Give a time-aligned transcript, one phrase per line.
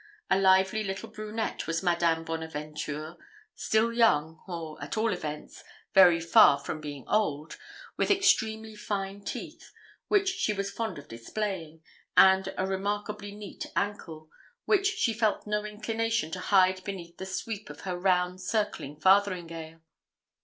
[0.31, 3.17] A lively little brunette was Madame Bonaventure,
[3.53, 7.57] still young, or, at all events, very far from being old;
[7.97, 9.71] with extremely fine teeth,
[10.07, 11.83] which she was fond of displaying,
[12.17, 14.27] and a remarkably neat ankle,
[14.65, 19.81] which she felt no inclination to hide beneath the sweep of her round circling farthingale.